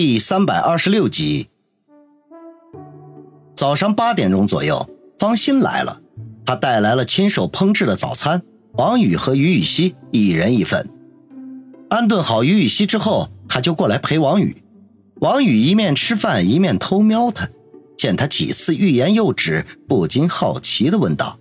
[0.00, 1.48] 第三百二十六集。
[3.56, 6.00] 早上八点钟左右，方心来了，
[6.46, 8.40] 他带来了亲手烹制的早餐，
[8.74, 10.88] 王宇和于雨溪一人一份。
[11.90, 14.62] 安顿好于雨溪之后，他就过来陪王宇。
[15.16, 17.48] 王宇一面吃饭一面偷瞄他，
[17.96, 21.40] 见他几次欲言又止，不禁好奇的问道：“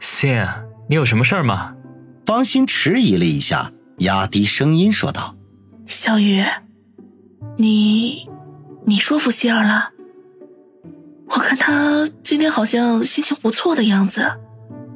[0.00, 0.46] 心，
[0.88, 1.76] 你有什么事儿吗？”
[2.24, 5.36] 方心迟疑了一下，压低声音说道
[5.86, 6.42] ：“小雨。”
[7.60, 8.28] 你，
[8.86, 9.90] 你说服希儿了？
[11.26, 14.38] 我看他今天好像心情不错的样子。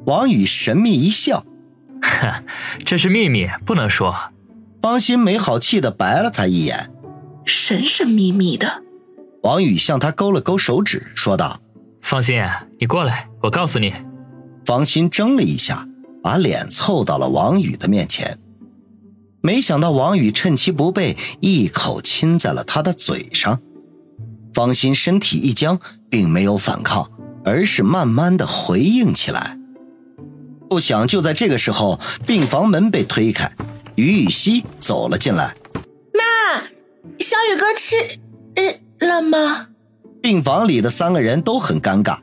[0.05, 1.45] 王宇神秘一笑：
[2.01, 2.45] “哼，
[2.85, 4.15] 这是秘密，不能说。”
[4.81, 6.89] 方心没好气的白了他一眼
[7.45, 8.81] ：“神神秘秘的。”
[9.43, 11.59] 王宇向他勾了勾手指，说道
[12.01, 12.41] ：“方心，
[12.79, 13.93] 你过来，我告诉你。”
[14.63, 15.85] 方心怔了一下，
[16.23, 18.39] 把脸凑到了王宇的面前。
[19.45, 23.59] 没想到王宇趁其不备，一口亲在了他的嘴上。
[24.53, 27.11] 方心身体一僵，并没有反抗，
[27.43, 29.59] 而是慢慢的回应起来。
[30.69, 33.51] 不想就在这个时候，病房门被推开，
[33.95, 35.53] 于雨溪走了进来。
[36.13, 36.61] 妈，
[37.19, 37.97] 小雨哥吃
[38.55, 39.67] 呃了吗？
[40.21, 42.17] 病房里的三个人都很尴尬。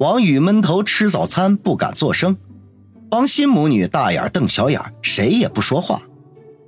[0.00, 2.36] 王宇闷头吃早餐，不敢作声。
[3.08, 6.02] 方心母女大眼瞪小眼，谁也不说话。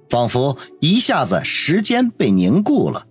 [0.09, 3.07] 仿佛一下子时间被凝固了，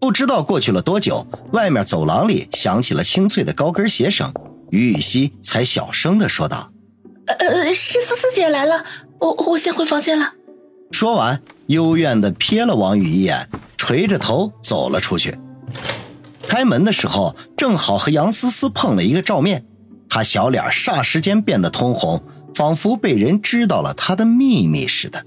[0.00, 4.32] 不知道过去了多久，外面走廊里响起了清脆的高跟鞋声，
[4.70, 6.72] 于雨溪才小声的说道
[7.26, 8.84] ：“呃，是思思姐来了，
[9.20, 10.32] 我我先回房间了。”
[10.90, 15.38] 说完，幽怨的瞥了王宇一眼，垂着头走了出去。
[16.42, 19.66] 开门的时候，正好和杨思思碰了一个照面，
[20.08, 22.22] 她小脸霎时间变得通红，
[22.54, 25.24] 仿佛被人知道了她的秘密似的。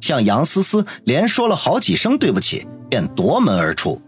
[0.00, 4.00] 向杨思思连说了好几声对不起，便夺门而出。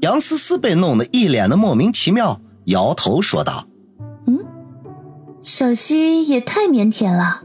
[0.00, 3.66] 杨思思被弄得一脸的莫名其妙，摇头说道
[4.26, 4.38] ：“嗯，
[5.42, 7.42] 小溪也太腼腆了。”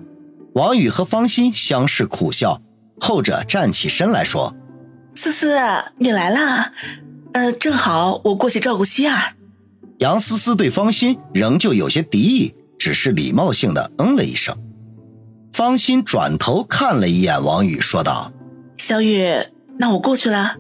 [0.54, 2.62] 王宇和方心相视苦笑，
[3.00, 4.54] 后者站起身来说
[5.16, 5.58] ：“思思，
[5.98, 6.74] 你来啦，
[7.34, 9.36] 呃，正好我过去照顾希儿。”
[10.00, 14.58] 杨思思对方心仍旧有些敌意，只是礼貌性的嗯了一声。
[15.52, 18.32] 方心转头看了一眼王宇，说道
[18.78, 19.28] ：“小雨，
[19.78, 20.56] 那我过去了。”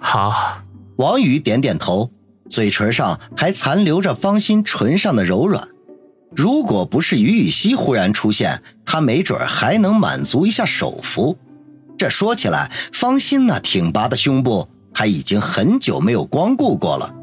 [0.00, 0.62] 好。
[0.96, 2.10] 王宇点点头，
[2.50, 5.66] 嘴唇上还残留着方心唇上的柔软。
[6.36, 11.38] 如果不是于雨溪忽然出现，他没准还能满足一下手幅。
[11.96, 17.14] 这说起来，方心那挺拔的胸部，他已经很久没有光顾过了。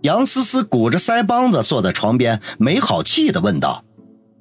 [0.00, 3.84] 杨思思鼓着腮帮子坐在床边，没好气的问道。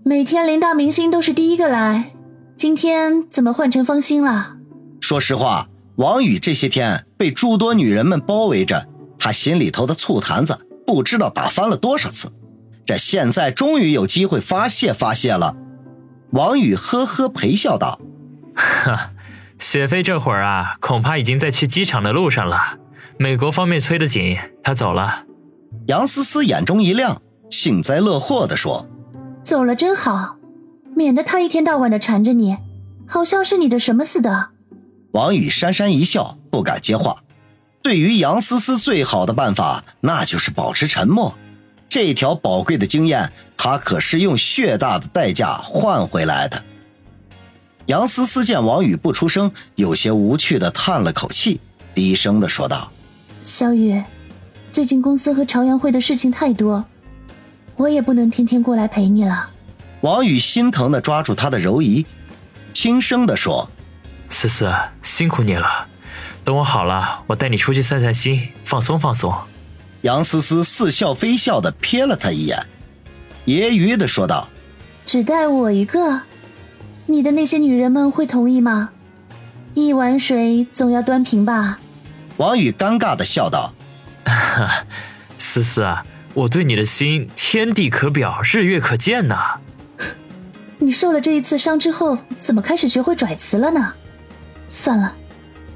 [0.04, 2.12] 每天连大明星都是第一个来，
[2.56, 4.56] 今天怎么换成方心了？
[5.02, 5.68] 说实话，
[5.98, 8.88] 王宇这些天被诸多女人们包围着，
[9.20, 10.58] 他心里头的醋坛子
[10.88, 12.32] 不知道打翻了多少次。
[12.86, 15.56] 这现在终于有机会发泄发泄了。
[16.32, 18.00] 王宇呵呵陪笑道
[18.56, 19.12] ：“哈，
[19.60, 22.80] 雪飞这会儿啊，恐怕已经在去机场的路上了。
[23.18, 25.26] 美国方面催得紧，他走了。”
[25.88, 27.22] 杨思思眼中一亮，
[27.52, 28.88] 幸灾乐祸地说。
[29.42, 30.38] 走了真好，
[30.96, 32.58] 免得他一天到晚的缠着你，
[33.08, 34.50] 好像是你的什么似的。
[35.12, 37.24] 王宇讪讪一笑，不敢接话。
[37.82, 41.34] 对于杨思思，最好的办法那就是保持沉默。
[41.88, 46.62] 这条宝贵的经验，他可是用血大的代价换回来的。
[47.88, 51.60] 杨思思见王宇不出声，有些无趣的叹了口气，
[51.96, 52.92] 低声的说道
[53.44, 54.04] ：“小雨，
[54.72, 56.86] 最近公司和朝阳会的事情太多。”
[57.80, 59.52] 我也不能天天过来陪你了。
[60.02, 62.06] 王宇心疼的抓住她的柔仪，
[62.74, 63.70] 轻声的说
[64.28, 64.70] ：“思思，
[65.02, 65.88] 辛苦你了。
[66.44, 69.34] 等我好了，我带你出去散散心，放松放松。”
[70.04, 72.68] 杨思思似笑非笑的瞥了他一眼，
[73.46, 74.50] 揶揄的说道
[75.06, 76.24] ：“只带我一个？
[77.06, 78.90] 你的那些女人们会同意吗？
[79.74, 81.80] 一碗水总要端平吧？”
[82.36, 83.74] 王宇尴尬的笑道
[85.40, 89.60] ：“思思啊。”我对你的心，天地可表，日月可见呐。
[90.78, 93.94] 你受了这一次伤之后，怎么开始学会拽词了呢？
[94.70, 95.14] 算了，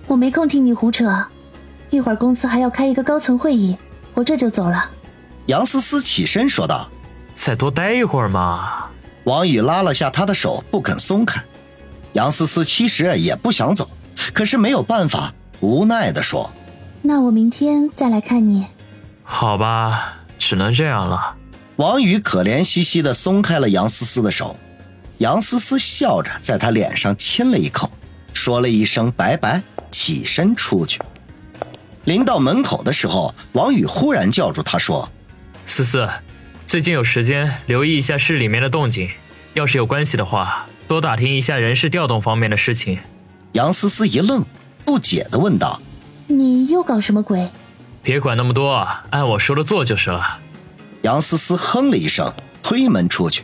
[0.07, 1.25] 我没空听你胡扯。
[1.89, 3.77] 一会儿公司还要开一个高层会议，
[4.13, 4.89] 我这就走了。
[5.47, 6.89] 杨思思起身说道
[7.33, 8.85] ：“再多待一会儿嘛。”
[9.25, 11.43] 王宇拉了下她的手，不肯松开。
[12.13, 13.89] 杨思思其实也不想走，
[14.33, 16.51] 可是没有办法，无奈的说
[17.01, 18.67] ：“那我明天再来看你。”
[19.23, 20.22] 好吧。
[20.53, 21.35] 只能这样了。
[21.77, 24.55] 王宇可怜兮兮的松开了杨思思的手，
[25.17, 27.89] 杨思思笑着在他脸上亲了一口，
[28.35, 31.01] 说了一声拜拜，起身出去。
[32.03, 35.09] 临到门口的时候，王宇忽然叫住他说
[35.65, 36.07] ：“思思，
[36.67, 39.09] 最近有时间留意一下市里面的动静，
[39.55, 42.99] 要是有关系的话，多打听一下人事调动方面的事情。”
[43.53, 44.45] 杨思思一愣，
[44.85, 45.81] 不解的问道
[46.29, 47.49] ：“你又搞什么鬼？”
[48.03, 50.41] 别管那么多，按我说的做就是了。
[51.03, 52.33] 杨思思哼了一声，
[52.63, 53.43] 推门出去。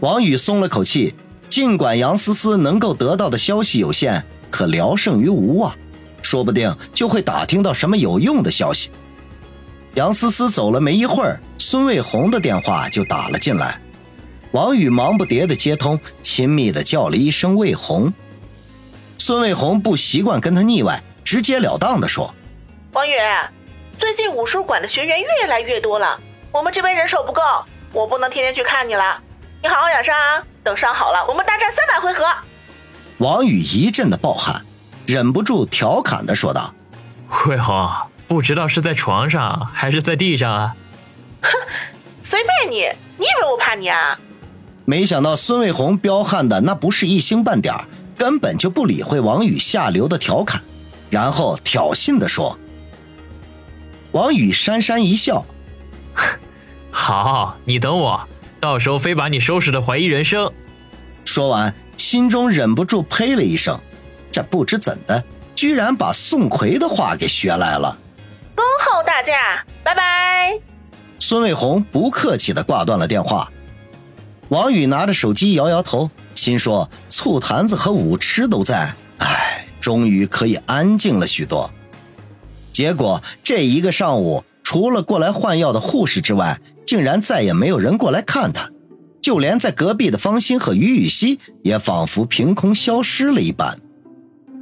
[0.00, 1.14] 王宇松了口气，
[1.48, 5.76] 尽管杨思思能够得到的消息有限，可聊胜于无啊。
[6.20, 8.90] 说不定就会打听到什么有用的消息。
[9.94, 13.80] 杨思思走了没一会儿，孙卫红的电话就打了进来。
[14.50, 18.12] 王宇忙不迭的接通，亲密的叫了一声“卫红”。
[19.16, 22.34] 孙卫红不习惯跟他腻歪，直截了当的说
[22.94, 23.12] ：“王宇，
[23.96, 26.20] 最近武术馆的学员越来越多了，
[26.52, 27.40] 我们这边人手不够，
[27.92, 29.18] 我不能天天去看你了。
[29.62, 32.24] 你好好养伤啊，等伤好了，我们大战三百回合。”
[33.18, 34.62] 王宇一阵的暴汗。
[35.04, 36.72] 忍不住调侃的说道
[37.48, 37.90] ：“魏红，
[38.28, 40.76] 不知道是在床上还是在地上啊
[41.42, 41.50] ？”“哼，
[42.22, 42.88] 随便你，
[43.18, 44.18] 你以为我怕你啊？”
[44.86, 47.74] 没想到孙卫红彪悍的那不是一星半点
[48.16, 50.62] 根本就不理会王宇下流的调侃，
[51.10, 52.56] 然后挑衅的说
[54.12, 55.44] ：“王宇讪讪一笑，
[56.90, 58.28] 好，你等我，
[58.60, 60.52] 到时候非把你收拾的怀疑人生。”
[61.24, 63.78] 说完，心中忍不住呸了一声。
[64.30, 65.22] 这不知怎的，
[65.54, 67.96] 居然把宋奎的话给学来了。
[68.54, 70.58] 恭候大驾，拜拜。
[71.18, 73.50] 孙卫红不客气的挂断了电话。
[74.48, 81.70] 王宇拿着手机摇摇头，心说醋坛子和舞痴都在，哎，终于可以安静了许多。
[82.72, 88.70] 结果这一个上午，除了过来换药的护士之外，竟然再也没有人过来看他，
[89.20, 93.78] 就连在隔壁的方心和于雨溪也仿佛凭空消失了一般。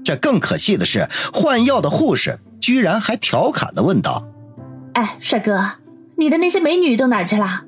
[0.05, 4.27] 这更可气的是，换药的护士居然还调侃的问道
[4.95, 5.75] ：“哎，帅哥，
[6.17, 7.63] 你的那些美女都哪去了？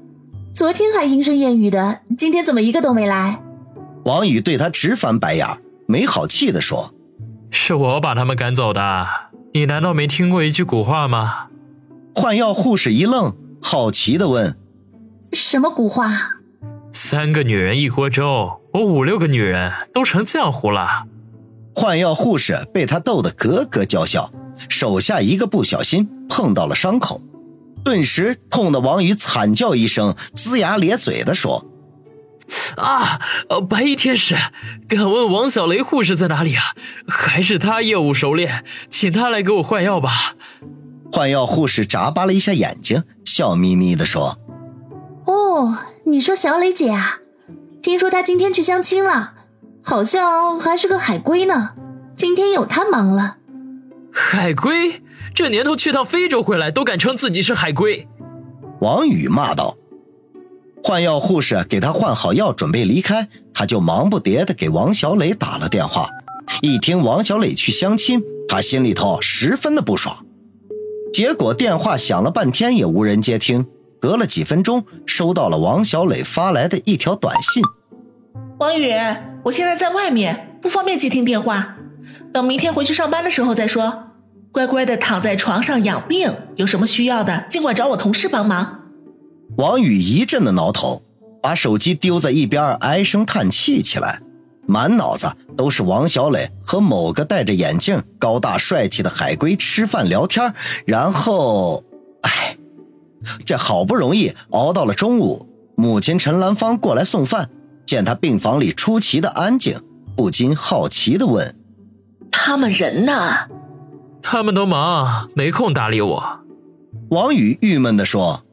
[0.52, 3.40] 昨天还莺声燕语的，今天怎么一个都没来？”
[4.04, 5.46] 王宇对他直翻白眼，
[5.86, 6.92] 没好气的说
[7.52, 9.06] ：“是我把他们赶走的。
[9.54, 11.46] 你难道没听过一句古话吗？”
[12.14, 14.56] 换药护士一愣，好奇的问
[15.32, 16.36] ：“什么古话
[16.92, 21.04] ？”“三个女人一锅粥，我五六个女人都成浆糊了。”
[21.74, 24.30] 换药护士被他逗得咯咯叫笑，
[24.68, 27.22] 手下一个不小心碰到了伤口，
[27.82, 31.64] 顿时痛得王宇惨叫一声，龇牙咧嘴的说
[32.76, 33.18] ：“啊，
[33.70, 34.36] 白衣天使，
[34.86, 36.62] 敢问王小雷护士在哪里啊？
[37.08, 40.34] 还是他业务熟练，请他来给我换药吧。”
[41.12, 44.38] 换药护士眨巴了一下眼睛，笑眯眯的说
[45.26, 47.18] ：“哦，你说小磊姐啊？
[47.82, 49.34] 听说她今天去相亲了。”
[49.84, 51.70] 好像还是个海归呢，
[52.16, 53.38] 今天有她忙了。
[54.12, 55.02] 海归
[55.34, 58.06] 这年头去趟非洲回来都敢称自己是海归，
[58.80, 59.76] 王宇骂道。
[60.84, 66.08] 换药护士给他换好药，准备离开，他就忙不迭的给王小磊打了电话。
[66.60, 70.24] 一听王小磊去相亲，他心里头十分的不爽。
[71.12, 73.66] 结果电话响了半天也无人接听，
[74.00, 77.62] 隔了几分钟，收到了王小磊发来的一条短信。
[78.58, 78.90] 王宇，
[79.44, 81.76] 我现在在外面，不方便接听电话，
[82.32, 84.04] 等明天回去上班的时候再说。
[84.52, 88.80] 乖乖的躺在床上养病，有什么需要的尽管找我同事帮忙。
[89.58, 91.02] 王宇一阵的挠头，
[91.42, 94.22] 把手机丢在一边，唉声叹气起来，
[94.66, 100.54] 满脑子都是王小磊和某个戴着眼镜、高大帅气的海归吃饭聊天，
[100.86, 101.84] 然后，
[102.22, 102.56] 哎，
[103.44, 107.50] 这好不容易熬到了中午，母亲陈兰芳过来送饭。
[107.84, 109.78] 见他病房里出奇的安静，
[110.16, 111.54] 不禁好奇的问
[112.32, 113.12] ：“他们人呢
[114.22, 116.40] ？”“他们都忙，没空搭理我。”
[117.10, 118.44] 王宇郁闷的说。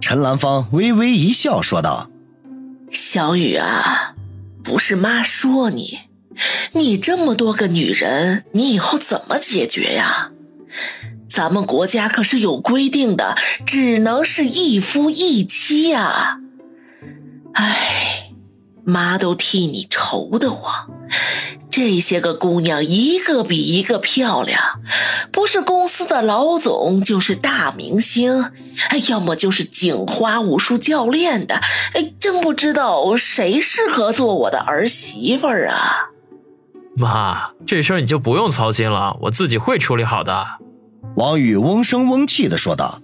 [0.00, 2.08] 陈兰芳微微一笑，说道
[2.90, 4.09] ：“小雨啊，
[4.62, 6.00] 不是妈说你，
[6.72, 10.30] 你这么多个女人，你以后怎么解决呀？
[11.28, 16.38] 咱们国家可是有规定的，只能是一夫一妻呀。”
[17.54, 18.32] 哎，
[18.84, 20.88] 妈都替你愁的慌。
[21.70, 24.80] 这些个姑娘一个比一个漂亮，
[25.30, 28.50] 不是公司的老总，就是大明星，
[28.88, 31.60] 哎，要么就是警花武术教练的。
[31.94, 36.10] 哎，真不知道谁适合做我的儿媳妇儿啊！
[36.96, 40.46] 妈，这事儿你就不用操心了，我自己会处理好的。
[41.16, 43.00] 王宇嗡声嗡气的说道。